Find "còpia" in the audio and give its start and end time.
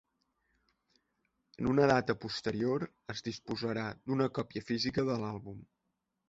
4.39-4.65